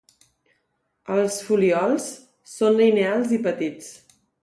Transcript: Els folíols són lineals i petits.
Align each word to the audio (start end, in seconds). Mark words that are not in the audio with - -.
Els 1.17 1.37
folíols 1.51 2.09
són 2.57 2.77
lineals 2.83 3.39
i 3.41 3.43
petits. 3.51 3.97